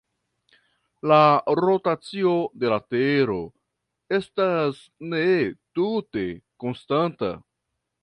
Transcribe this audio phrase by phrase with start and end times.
[1.11, 1.19] La
[1.59, 2.31] rotacio
[2.65, 3.37] de la Tero
[4.19, 4.83] estas
[5.15, 5.23] ne
[5.81, 6.29] tute
[6.65, 7.35] konstanta.